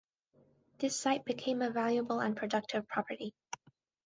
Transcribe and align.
This 0.79 0.99
site 0.99 1.25
became 1.25 1.61
a 1.61 1.69
valuable 1.69 2.21
and 2.21 2.35
productive 2.35 2.87
property. 2.87 3.35